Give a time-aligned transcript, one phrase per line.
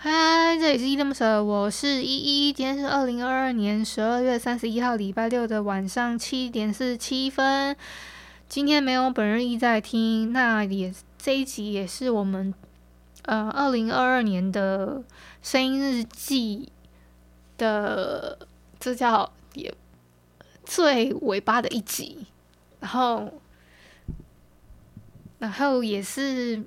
[0.00, 2.52] 嗨，这里是依依恋不舍，我是依依。
[2.52, 7.76] 今天是二零二二年十二月三十一号礼拜六的晚上七点四十七分。
[8.48, 12.54] 今天没有本日益在听，那也这一集也是我们
[13.22, 15.02] 呃二零二二年的
[15.42, 16.70] 声音日记
[17.56, 18.38] 的，
[18.78, 19.74] 这叫也
[20.62, 22.24] 最尾巴的一集，
[22.78, 23.32] 然后
[25.40, 26.62] 然后也是。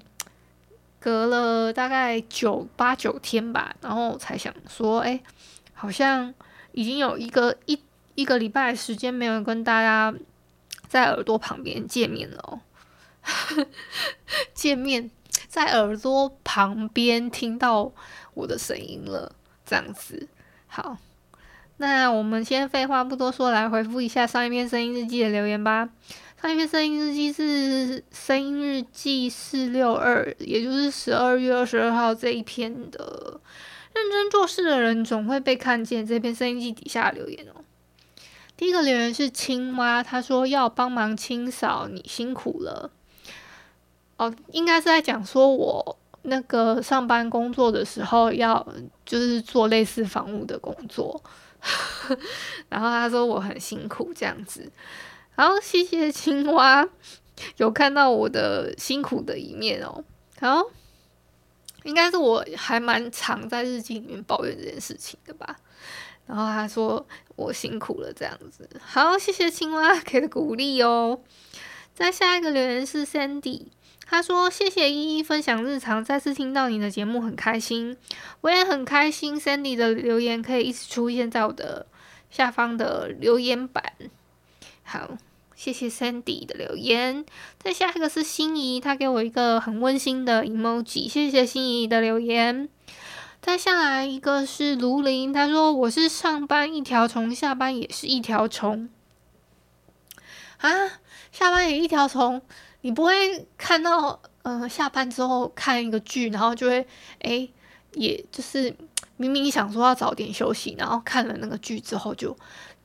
[1.02, 5.20] 隔了大概九八九天吧，然后才想说，哎，
[5.74, 6.32] 好像
[6.74, 7.82] 已经有一个一
[8.14, 10.14] 一个礼拜时间没有跟大家
[10.88, 12.62] 在耳朵旁边见面了哦，
[14.54, 15.10] 见面
[15.48, 17.92] 在耳朵旁边听到
[18.36, 19.34] 我的声音了，
[19.66, 20.28] 这样子。
[20.68, 20.98] 好，
[21.78, 25.90] 那我们先废话不多说，来回复一下上一篇声音日记的留言吧。
[26.42, 33.40] 上一篇声音日记是声音日记四六二，也就是十二月二十二号这一篇的。
[33.94, 36.04] 认真做事的人总会被看见。
[36.04, 37.62] 这篇声音记底下留言哦，
[38.58, 42.90] 第一个留言是青蛙，他说要帮忙清扫，你辛苦了。
[44.18, 48.68] 哦，应该是在讲说我那个上班工作的时候要
[49.06, 51.22] 就是做类似房务的工作，
[52.70, 54.72] 然后他说我很辛苦这样子。
[55.36, 56.88] 好，谢谢青蛙，
[57.58, 60.04] 有看到我的辛苦的一面哦。
[60.40, 60.64] 好，
[61.84, 65.56] 应该是我还蛮常在日记里面抱怨这件事情的吧。
[66.28, 67.06] 然后他说
[67.36, 68.70] 我辛苦了这样子。
[68.80, 71.20] 好，谢谢青蛙 给的鼓励哦。
[71.94, 73.68] 再下一个留言是 Sandy，
[74.06, 77.98] 他说谢谢依依分享日常，再次听到你的节目很开心，
[78.42, 79.40] 我也很开心。
[79.40, 81.88] Sandy 的留言可以一直出现在我的
[82.30, 83.94] 下方的留言板。
[84.92, 85.18] 好，
[85.56, 87.26] 谢谢 Sandy 的留言。
[87.58, 92.68] 再下一个是心仪，他给我一个很温馨的 emoji，谢谢心仪的留言。
[93.42, 98.90] 再下来一个是卢林，他说我是上班一条虫，下班也是一条虫。
[100.58, 100.70] 啊，
[101.32, 102.42] 下班也一条虫，
[102.82, 106.86] 你不会看到，呃，下班之后看一个剧，然后就会，
[107.20, 107.48] 哎，
[107.94, 108.76] 也就是
[109.16, 112.36] 明明想说要早点休息，然后看了那个剧之后，就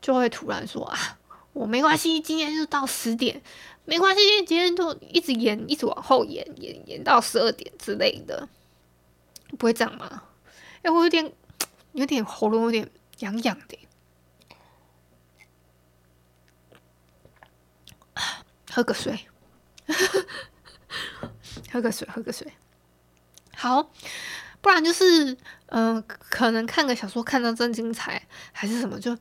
[0.00, 1.18] 就会突然说啊。
[1.56, 3.40] 我没关系，今天就到十点，
[3.86, 8.46] 没关系，今天就一直演，一直往后演，演演到十二点之类的，
[9.58, 10.24] 不会这样吗？
[10.82, 11.32] 哎，我有点，
[11.92, 12.90] 有点喉咙有点
[13.20, 13.78] 痒痒的，
[18.70, 19.18] 喝个水，
[21.72, 22.52] 喝个水，喝个水，
[23.56, 23.90] 好，
[24.60, 25.34] 不然就是，
[25.68, 29.16] 嗯、可能看个小说看到真精彩，还是什么就。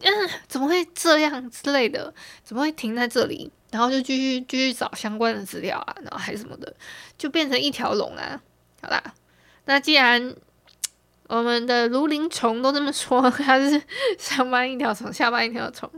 [0.00, 2.12] 嗯， 怎么会这样之类的？
[2.44, 3.50] 怎么会停在这里？
[3.70, 6.74] 然后就继续继续找相关的资料啊，然后还什么的，
[7.18, 8.40] 就变成一条龙啊。
[8.80, 9.02] 好啦，
[9.66, 10.34] 那既然
[11.28, 13.82] 我们的卢林虫都这么说， 他是
[14.18, 15.90] 上班一条虫，下班一条虫。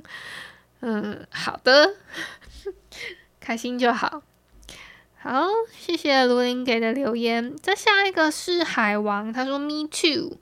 [0.81, 1.95] 嗯，好的，
[3.39, 4.23] 开心就好。
[5.23, 5.47] 好，
[5.79, 7.55] 谢谢卢林给的留言。
[7.59, 10.39] 再下一个是海王，他说 “Me too”。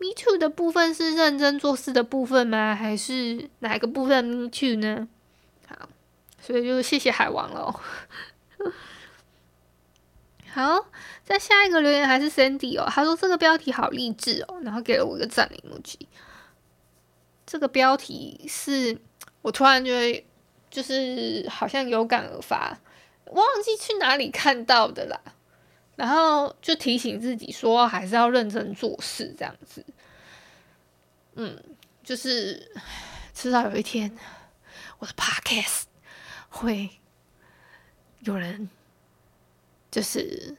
[0.00, 2.74] Me too 的部分是认真做事的部分吗？
[2.74, 5.06] 还是哪个部分 Me too 呢？
[5.68, 5.88] 好，
[6.40, 7.78] 所以就谢谢海王喽。
[10.52, 10.86] 好，
[11.22, 16.06] 再下一个留言还是 Sandy 哦，他说这个标题好励志哦，然后给了我一个赞的 emoji。
[17.46, 18.98] 这个标题是
[19.42, 20.24] 我突然觉得
[20.70, 22.78] 就是好像有感而发，
[23.26, 25.20] 忘记去哪里看到的啦。
[26.00, 29.84] 然后就提醒自己说，还是要认真做事，这样子。
[31.34, 31.62] 嗯，
[32.02, 32.72] 就是
[33.34, 34.10] 迟早有一天，
[34.98, 35.82] 我的 podcast
[36.48, 36.88] 会
[38.20, 38.70] 有人，
[39.90, 40.56] 就是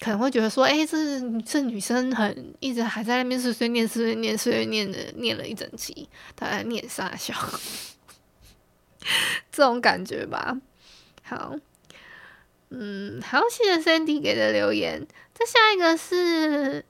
[0.00, 7.34] 可能会觉得说，哎，这这女生很一直还在那边碎碎念、碎碎念、碎碎念的念了一整期，她在念傻笑？
[9.52, 10.58] 这种感觉吧。
[11.22, 11.54] 好。
[12.70, 15.06] 嗯，好，谢谢 Sandy 给的留言。
[15.32, 16.84] 再下一个是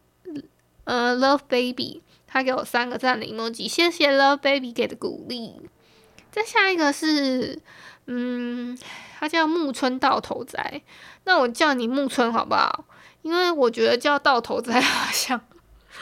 [0.84, 5.54] 呃，Love Baby，他给我三个赞的 emoji，谢谢 Love Baby 给的鼓励。
[6.30, 7.60] 再下一个是，
[8.06, 8.78] 嗯，
[9.18, 10.82] 他叫木村到头仔，
[11.24, 12.84] 那我叫你木村好不好？
[13.22, 15.40] 因为我觉得叫到头仔好像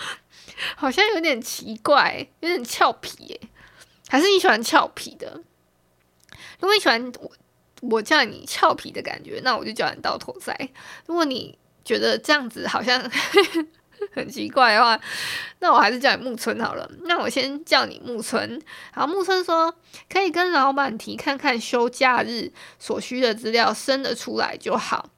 [0.77, 3.41] 好像有点奇怪，有点俏皮耶。
[4.09, 5.43] 还是你喜欢俏皮的？
[6.61, 7.13] 如果你喜欢
[7.91, 10.57] 我，叫你俏皮的感觉，那我就叫你到头仔。
[11.07, 13.11] 如果你觉得这样子好像
[14.13, 15.01] 很奇怪的话，
[15.61, 16.91] 那我还是叫你木村好了。
[17.03, 18.61] 那我先叫你木村。
[18.93, 19.75] 好，木村说
[20.11, 25.11] 可以跟老板提看看休假日所需的资料，生得出来就好。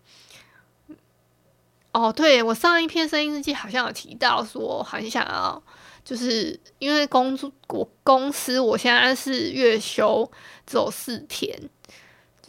[1.92, 5.60] 哦，对，我上一篇声音日记好像有提到说很想要，
[6.04, 10.30] 就是因为工作我公司我现在是月休
[10.66, 11.58] 只有四天，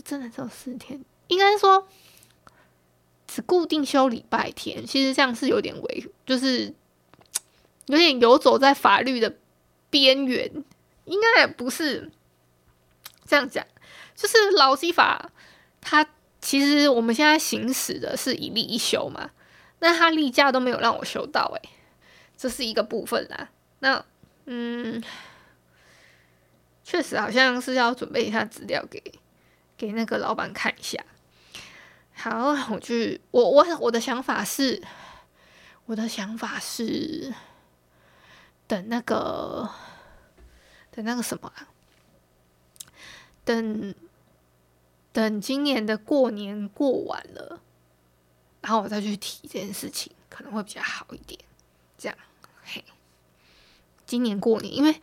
[0.08, 1.86] 真的只有四天，应该说
[3.28, 4.86] 只固定休礼拜天。
[4.86, 6.74] 其实这样是有点违，就是
[7.88, 9.36] 有点游走在法律的
[9.90, 10.50] 边缘，
[11.04, 12.10] 应该也不是
[13.26, 13.68] 这样讲，
[14.16, 15.30] 就是劳基法
[15.82, 16.08] 它
[16.40, 19.32] 其实我们现在行使的是一例一休嘛。
[19.80, 21.70] 那他例假都没有让我休到，诶，
[22.38, 23.50] 这是一个部分啦。
[23.80, 24.04] 那
[24.46, 25.04] 嗯，
[26.86, 29.04] 确实好像是要准备一下资料给
[29.78, 31.06] 给那个老板看一下。
[32.14, 34.84] 好，我去，我我我的想法是，
[35.86, 37.32] 我的想法是
[38.66, 39.70] 等那个
[40.90, 41.70] 等那个什么啊，
[43.46, 43.94] 等
[45.14, 47.62] 等今年的过年过完了。
[48.62, 51.40] 然后我再去提这件事情，可能会比较好一点。
[51.98, 52.18] 这样，
[52.64, 52.84] 嘿，
[54.06, 55.00] 今年过年，因为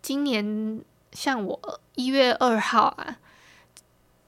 [0.00, 3.18] 今年像我一月二号啊，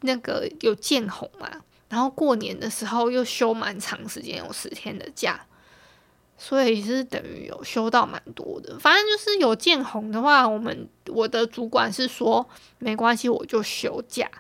[0.01, 1.49] 那个有见红嘛，
[1.89, 5.47] 然后过年的时候又休蛮长时间，有十天的假，
[6.37, 8.79] 所以是等于有休到蛮多的。
[8.79, 12.49] 反正就是有见红的话，我们我的主管是说
[12.79, 14.31] 没关系，我就休假。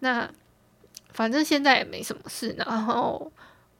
[0.00, 0.30] 那。
[1.14, 3.30] 反正现在也没什么事，然后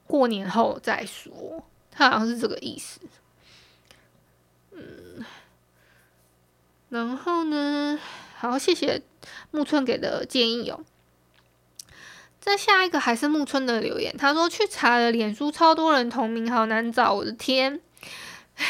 [0.06, 1.64] 过年后再说。
[1.90, 3.00] 他好像是这个意思。
[4.72, 5.24] 嗯，
[6.92, 7.98] 然后呢，
[8.36, 9.00] 好，谢谢
[9.50, 10.84] 木村给的建议哦。
[12.38, 17.80] 再下一个还是木村的留言，他说去查了脸书，超多人同名，好难找，我的天！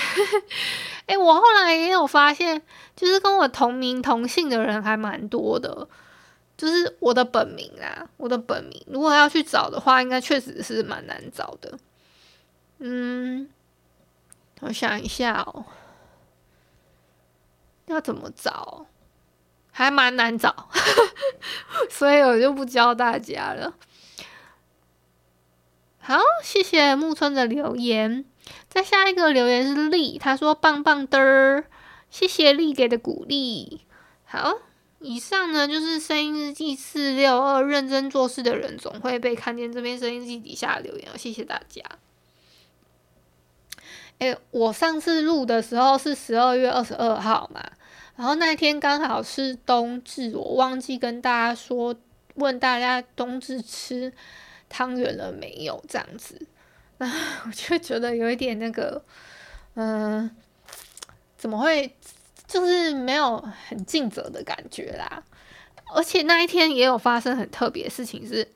[1.07, 2.63] 哎，我后来也有发现，
[2.95, 5.89] 就是跟我同名同姓的人还蛮多的。
[6.57, 11.77] 就是我的本名啊，我的本名，如果要去找的话，应该确实是蛮难找的。
[12.79, 13.49] 嗯，
[14.61, 15.65] 我想一下哦，
[17.87, 18.87] 要怎么找，
[19.70, 20.69] 还蛮难找，
[21.90, 23.75] 所以我就不教大家了。
[25.99, 28.25] 好，谢谢木村的留言。
[28.69, 31.64] 再下一个留言是丽，他说棒棒的，
[32.11, 33.82] 谢谢丽给的鼓励。
[34.25, 34.58] 好。
[35.05, 39.73] 以上呢，就是声音日记四六二，认真做事的人总会被看见。
[39.73, 41.82] 这边声音日记底下留言，谢谢大家。
[44.19, 47.62] 诶，我上次录的时候是十二月二十二号嘛，
[48.17, 51.94] 然后那天刚好是冬至，我忘记跟大家说，
[52.35, 54.12] 问大家冬至吃
[54.69, 55.82] 汤圆了没有？
[55.88, 56.47] 这样子，
[56.99, 57.06] 那
[57.47, 59.05] 我就觉得有一点那个，
[59.75, 60.31] 嗯、
[61.37, 61.96] 怎么会？
[62.48, 65.22] 就是没有很尽责的感觉啦，
[65.94, 68.46] 而且那一天也有发生很特别的事情，是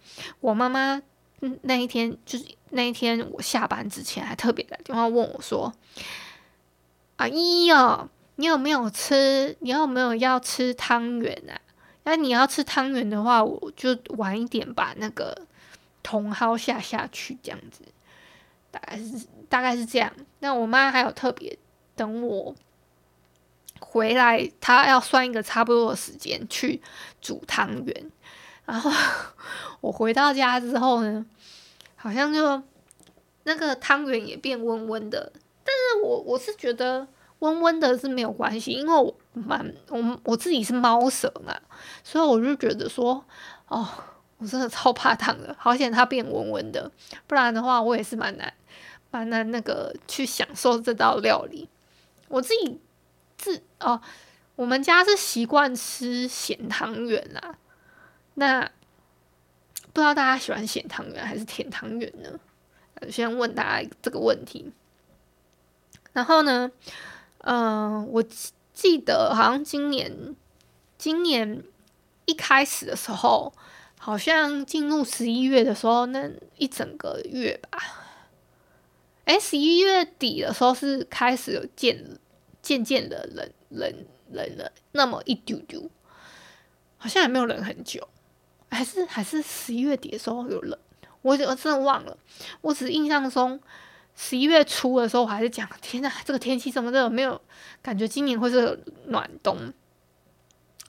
[0.40, 1.00] 我妈妈
[1.40, 5.72] 嗯那一天就是那一天我下班之前还特别打电话问我说
[7.16, 9.56] ：“阿姨哦，你有没有吃？
[9.60, 11.60] 你有没有要吃汤圆啊？
[12.04, 15.46] 那你要吃汤圆的话，我就晚一点把那个
[16.02, 17.82] 茼蒿下下去，这样子，
[18.70, 20.12] 大概是大概是这样。
[20.38, 21.58] 那我妈还有特别
[21.94, 22.54] 等我。”
[23.78, 26.80] 回来，他要算一个差不多的时间去
[27.20, 28.10] 煮汤圆。
[28.66, 28.90] 然后
[29.80, 31.24] 我回到家之后呢，
[31.96, 32.62] 好像就
[33.44, 35.32] 那个汤圆也变温温的。
[35.64, 37.08] 但是我我是觉得
[37.38, 41.56] 温温的是没有关系，因为我蛮我我自己是猫舌嘛，
[42.04, 43.24] 所以我就觉得说，
[43.68, 43.88] 哦，
[44.36, 46.90] 我真的超怕烫的，好险它变温温的，
[47.26, 48.52] 不然的话我也是蛮难
[49.10, 51.68] 蛮难那个去享受这道料理。
[52.28, 52.80] 我自己。
[53.38, 54.00] 自哦，
[54.54, 57.54] 我们家是习惯吃咸汤圆啦。
[58.38, 58.62] 那
[59.92, 62.38] 不知道大家喜欢咸汤圆还是甜汤圆呢？
[63.10, 64.72] 先问大家这个问题。
[66.12, 66.70] 然后呢，
[67.38, 68.22] 嗯、我
[68.72, 70.34] 记得好像今年
[70.96, 71.62] 今年
[72.26, 73.52] 一开始的时候，
[73.98, 77.78] 好像进入十一月的时候，那一整个月吧。
[79.24, 82.18] 哎，十一月底的时候是开始有渐
[82.62, 85.90] 渐渐的冷冷冷了那么一丢丢，
[86.96, 88.08] 好像也没有冷很久，
[88.70, 90.78] 还是还是十一月底的时候有冷，
[91.22, 92.16] 我我真的忘了，
[92.60, 93.60] 我只是印象中
[94.14, 97.40] 十一月初的时候我还是讲，天呐，这个天气怎么热没有
[97.82, 99.72] 感觉今年会是暖冬，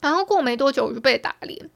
[0.02, 1.70] 然后过没多久我就被打脸，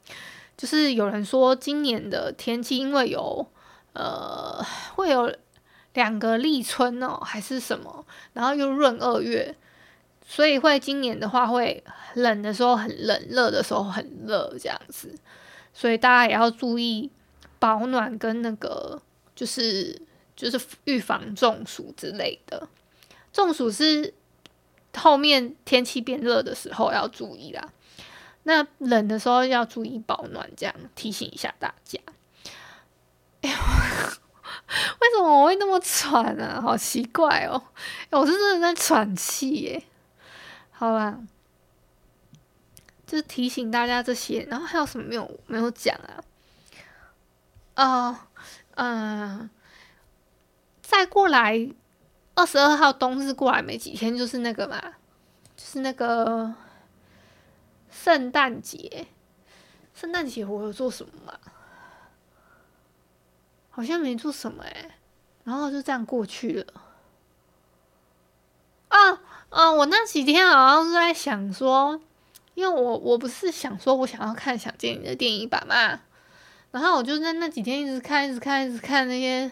[0.57, 3.45] 就是有人说今年的天气因为有
[3.93, 4.63] 呃
[4.95, 5.33] 会有。
[5.93, 8.05] 两个立春哦，还是什么？
[8.31, 9.53] 然后又闰二月，
[10.25, 15.13] 所以会今年的话会冷的时候很冷，热的时候很热这样子。
[15.73, 17.09] 所以大家也要注意
[17.59, 19.01] 保暖跟那个，
[19.35, 20.01] 就是
[20.35, 22.67] 就是预防中暑之类的。
[23.31, 24.13] 中暑是
[24.95, 27.69] 后面天气变热的时候要注意啦。
[28.43, 31.99] 那冷的时候要注意保暖，这样提醒一下大家。
[33.41, 33.55] 哎呦。
[35.01, 36.61] 为什么我会那么喘啊？
[36.61, 37.61] 好奇怪哦！
[38.11, 39.83] 我是真的在喘气耶。
[40.69, 41.19] 好啦，
[43.11, 46.23] 就是提醒大家这些，然后还有什么没有没有讲啊？
[47.75, 48.17] 哦，
[48.75, 49.49] 嗯，
[50.81, 51.69] 再过来
[52.35, 54.79] 二十二号冬至过来没几天，就是那个嘛，
[55.57, 56.53] 就是那个
[57.89, 59.07] 圣诞节。
[59.93, 61.37] 圣诞节我有做什么吗？
[63.71, 64.97] 好像没做什么哎，
[65.43, 66.81] 然后就这样过去了。
[68.87, 69.69] 啊啊！
[69.69, 71.99] 我那几天好像是在想说，
[72.53, 76.01] 因为我我不是想说我想要看《想见你》的电影版嘛，
[76.71, 79.51] 然后我就在那几天一直看，一直看，一直看那些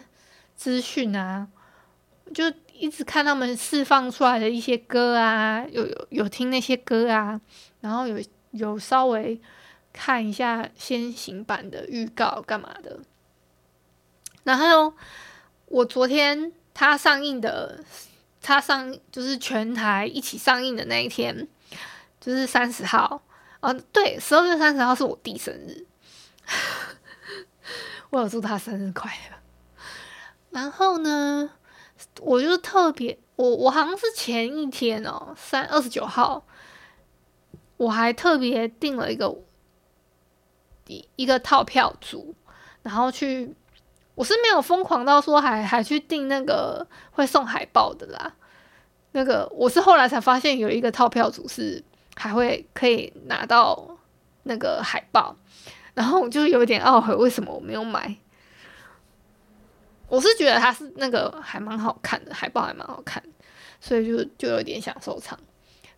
[0.54, 1.48] 资讯啊，
[2.34, 7.40] 就一直看他们释放出来的一些歌啊，有有有听那些歌啊，
[7.80, 9.40] 然后有有稍微
[9.92, 13.00] 看一下先行版的预告干嘛的。
[14.44, 14.94] 然后
[15.66, 17.84] 我昨天他上映的，
[18.40, 21.46] 他上就是全台一起上映的那一天，
[22.20, 23.22] 就是三十号。
[23.60, 25.86] 哦，对，十二月三十号是我弟生日，
[28.10, 29.36] 我有祝他生日快乐。
[30.50, 31.50] 然后呢，
[32.20, 36.44] 我就特别，我我好像是前一天哦，三二十九号，
[37.76, 39.34] 我还特别订了一个
[40.86, 42.34] 一一个套票组，
[42.82, 43.54] 然后去。
[44.16, 48.34] 我是没有疯狂到说还还去订那个会送海报的啦，
[49.12, 51.82] 那个我是后来才发现有一个套票组是
[52.20, 53.96] 还会可以拿到
[54.42, 55.34] 那个海报，
[55.94, 58.14] 然后我就有点懊悔为什么我没有买。
[60.06, 63.22] 我是觉得它是那个还蛮好看的，海报还蛮好看，
[63.80, 65.38] 所以就就有点想收藏，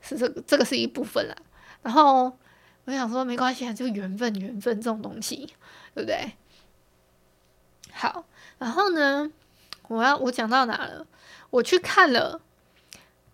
[0.01, 1.35] 是这个这个是一部分啦。
[1.83, 2.33] 然后
[2.85, 5.53] 我想说没关系啊，就缘分缘分这种东西，
[5.93, 6.33] 对不对？
[7.93, 8.25] 好，
[8.59, 9.29] 然后呢，
[9.89, 11.05] 我要我讲到哪了？
[11.51, 12.41] 我去看了，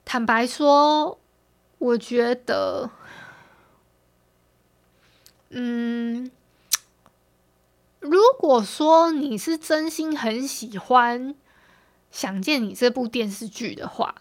[0.07, 1.21] 坦白说，
[1.79, 2.91] 我觉得，
[5.51, 6.31] 嗯，
[8.01, 11.35] 如果说你是真心很喜欢
[12.11, 14.17] 《想见你》这部电视剧的话，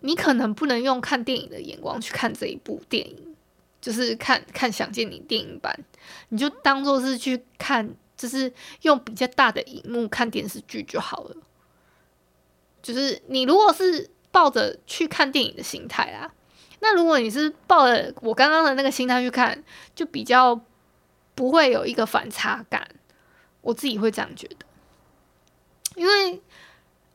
[0.00, 3.36] 你可能不能用看电影的眼光去看这一部电影，
[3.80, 5.84] 就是看看《想见你》电影版，
[6.30, 7.94] 你就当做是去看。
[8.14, 11.36] 就是用比较大的荧幕看电视剧就好了。
[12.80, 16.32] 就是你如果是抱着去看电影的心态啊，
[16.80, 19.62] 那如果你是抱着我刚刚的那个心态去看，
[19.94, 20.60] 就比较
[21.36, 22.88] 不会有一个反差感。
[23.60, 24.66] 我自己会这样觉得，
[25.94, 26.42] 因为，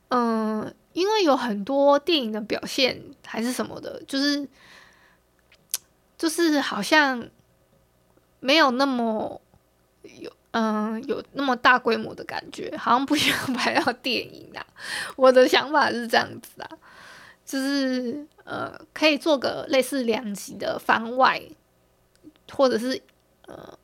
[0.08, 4.48] 嗯、因为有很多电影的表现还是什么的，就是
[6.16, 7.28] 就是好像
[8.40, 9.42] 没有那么
[10.02, 10.32] 有。
[10.52, 14.64] 嗯，有那么大规模的感觉，好像不需要拍到电影啊。
[15.14, 16.68] 我的想法是这样子啊，
[17.48, 21.40] 就是呃，可以做个类似两集的番外，
[22.52, 23.02] 或者是
[23.46, 23.78] 呃，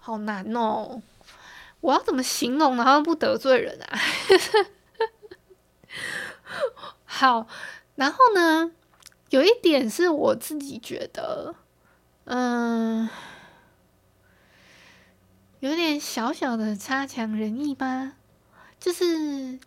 [0.00, 1.00] 好难哦，
[1.80, 3.98] 我要怎么形容，然后不得罪人啊？
[7.04, 7.46] 好，
[7.94, 8.72] 然后呢，
[9.30, 11.54] 有一点是我自己觉得。
[12.24, 13.08] 嗯，
[15.60, 18.14] 有点小小的差强人意吧。
[18.78, 19.58] 就是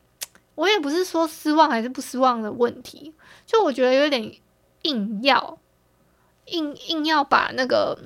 [0.59, 3.13] 我也不是说失望还是不失望的问题，
[3.45, 4.29] 就我觉得有点
[4.81, 5.57] 硬要
[6.47, 7.97] 硬硬要把那个，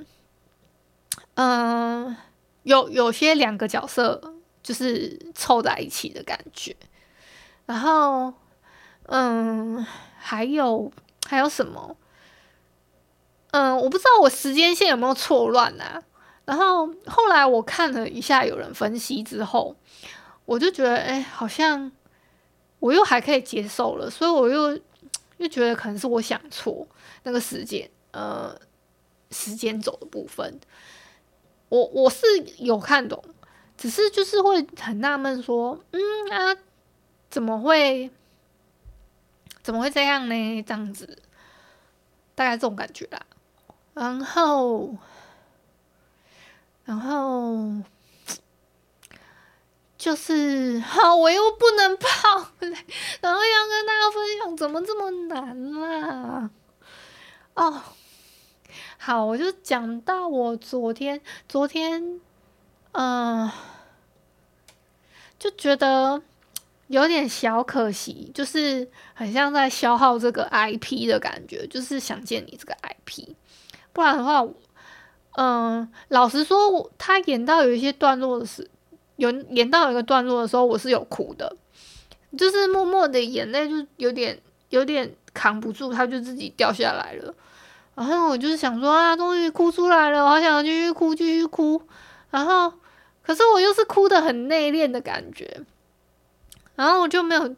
[1.33, 2.15] 嗯，
[2.61, 6.75] 有有些两个角色就是凑在一起的感觉。
[7.65, 8.31] 然后，
[9.07, 9.83] 嗯，
[10.19, 10.91] 还有
[11.27, 11.97] 还有什么？
[13.49, 16.03] 嗯，我不知道我时间线有没有错乱啊。
[16.45, 19.75] 然后后来我看了一下有人分析之后，
[20.45, 21.91] 我就觉得，哎，好像
[22.83, 24.77] 我又还可以接受了，所以我又
[25.37, 26.85] 又觉得可能是我想错
[27.23, 28.53] 那个时间，呃，
[29.31, 30.59] 时间轴的部分，
[31.69, 32.25] 我我是
[32.57, 33.23] 有看懂，
[33.77, 36.57] 只是就是会很纳闷说，嗯啊，
[37.29, 38.11] 怎么会
[39.61, 40.63] 怎么会这样呢？
[40.63, 41.17] 这样子，
[42.35, 43.25] 大概这种感觉啦。
[43.93, 44.93] 然后。
[46.85, 47.81] 然后
[50.03, 52.07] 就是 好，我又不能跑，
[53.21, 56.49] 然后要跟大家分享，怎么这么难啦？
[57.53, 57.81] 哦，
[58.97, 62.19] 好，我就讲到我昨天，昨天，
[62.91, 63.49] 嗯、
[65.39, 66.21] 就觉得
[66.87, 73.29] 有点小可惜，就是很像在消耗这个 IP 的感觉，就是想见你这个 IP，
[73.93, 74.45] 不然的话。
[75.35, 78.69] 嗯，老实说，他演到有一些段落的时，
[79.15, 81.55] 有演到一个段落的时候，我是有哭的，
[82.37, 84.39] 就是默默的眼泪就有点
[84.69, 87.33] 有点扛不住，它就自己掉下来了。
[87.95, 91.81] 然后我就是想说啊，终于哭出来了，我好想继续哭，继续哭。
[92.31, 92.73] 然后，
[93.21, 95.61] 可是我又是哭的很内敛的感觉，
[96.75, 97.55] 然后我就没有。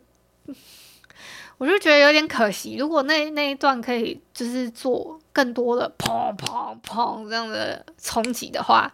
[1.58, 8.94] 我就觉得有点可惜，如果那那一段可以就是做更多的砰砰砰这样的冲击的话，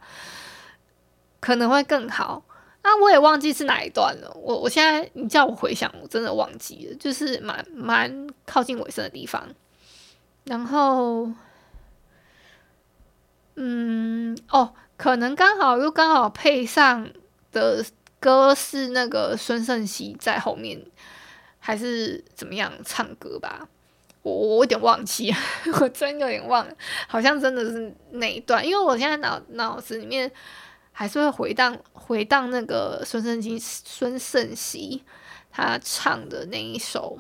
[1.40, 2.44] 可能会更好。
[2.82, 4.32] 啊，我也忘记是哪一段了。
[4.36, 9.48] 我我现在你叫我回想，我真的忘记了，就是蛮蛮靠近尾声的地方。
[10.46, 11.32] 然后，
[13.56, 17.08] 嗯，哦，可能刚好又刚好配上
[17.52, 17.86] 的
[18.20, 20.84] 歌是那个孙盛熙在后面。
[21.64, 23.68] 还是怎么样唱歌吧，
[24.24, 25.32] 我我有点忘记，
[25.80, 26.76] 我真有点忘了，
[27.08, 30.32] 好像真的是那一段，因为我现在脑脑子里面
[30.92, 35.04] 还是会回荡回荡那个孙盛希孙盛熙
[35.50, 37.20] 他唱的那一首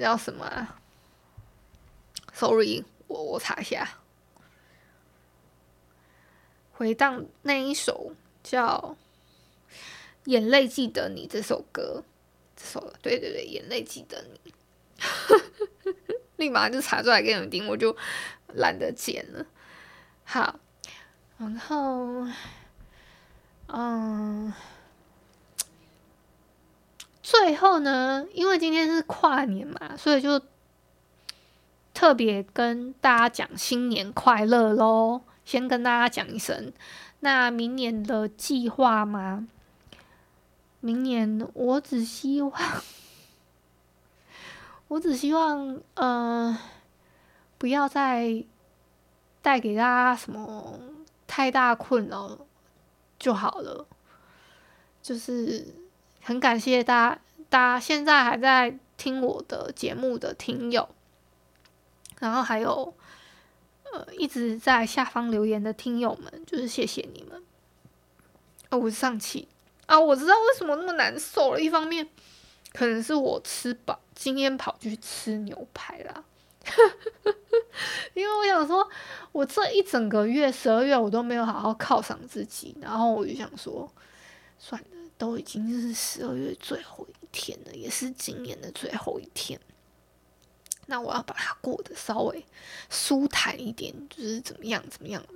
[0.00, 0.68] 叫什么
[2.32, 3.98] ？Sorry，我我查一下，
[6.72, 8.12] 回荡那一首
[8.42, 8.96] 叫
[10.24, 12.04] 《眼泪记得你》这首歌。
[12.58, 14.54] 这首对对对，眼泪记得你，
[16.36, 17.94] 立马就查出来给你们听，我就
[18.54, 19.44] 懒得剪了。
[20.24, 20.58] 好，
[21.36, 22.26] 然后，
[23.68, 24.52] 嗯，
[27.22, 30.40] 最后呢，因为今天是跨年嘛，所以就
[31.92, 35.22] 特别跟大家讲新年快乐喽。
[35.44, 36.72] 先跟大家讲一声，
[37.20, 39.46] 那明年的计划吗？
[40.80, 42.52] 明年我只希望，
[44.88, 46.56] 我只希望，呃，
[47.58, 48.44] 不要再
[49.42, 50.78] 带给大家什么
[51.26, 52.45] 太大困扰了
[53.18, 53.86] 就好了。
[55.02, 55.74] 就是
[56.22, 60.88] 很感谢大家，大家现在还在听我的节目的听友，
[62.18, 62.92] 然后还有
[63.92, 67.42] 呃一直在下方留言的听友们，就是谢谢你们。
[68.70, 69.46] 哦，我是上气。
[69.86, 71.60] 啊，我知道为什么那么难受了。
[71.60, 72.08] 一方面，
[72.72, 76.24] 可能是我吃饱，今天跑去吃牛排啦。
[78.14, 78.88] 因为我想说，
[79.32, 83.90] 我这一整个月，十二月我都没有好好犒赏自己，然后我就想说，
[84.58, 89.58] 算了，都已经是十二月最后一天了，也是今年的最后一天，
[90.86, 92.44] 那我要把它过得稍微
[92.88, 95.28] 舒坦一点，就是怎么样怎么样的。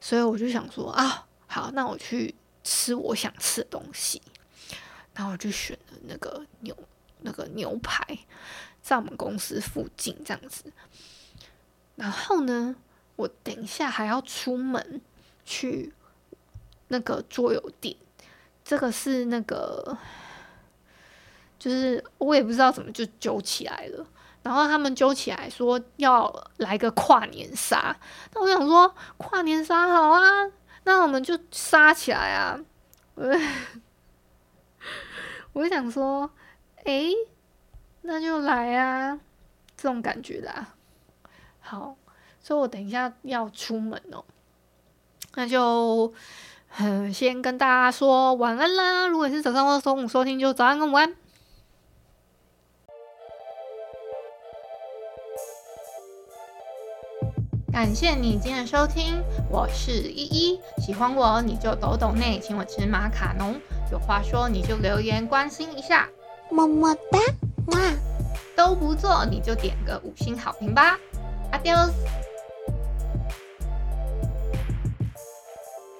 [0.00, 2.34] 所以我就想说啊，好，那我去。
[2.64, 4.22] 吃我想吃的东西，
[5.14, 6.72] 然后我就选了那个牛
[7.22, 8.18] 那个牛排，
[8.80, 10.72] 在我们公司附近这样子。
[11.96, 12.76] 然后呢，
[13.16, 15.00] 我等一下还要出门
[15.44, 15.92] 去
[16.88, 17.96] 那个桌游店，
[18.64, 19.96] 这个是那个，
[21.58, 24.06] 就是我也不知道怎么就揪起来了。
[24.42, 27.96] 然后他们揪起来说要来个跨年杀，
[28.34, 30.50] 那我想说跨年杀好啊。
[30.84, 32.58] 那我们就杀起来啊！
[35.52, 36.28] 我就想说，
[36.84, 37.10] 哎，
[38.00, 39.20] 那就来啊，
[39.76, 40.74] 这种感觉啦。
[41.60, 41.96] 好，
[42.40, 44.24] 所以我等一下要出门哦，
[45.34, 46.12] 那就
[46.78, 49.06] 嗯，先跟大家说晚安啦。
[49.06, 51.14] 如果是早上或中午收听，就早安跟午安。
[57.72, 60.60] 感谢你今天的收听，我是依依。
[60.78, 63.54] 喜欢我你就抖抖内，请我吃马卡龙。
[63.90, 66.08] 有话说你就留言关心一下，
[66.52, 67.18] 么么哒，
[67.66, 67.80] 哇，
[68.54, 70.98] 都不做你就点个五星好评吧。
[71.50, 71.74] 阿丢。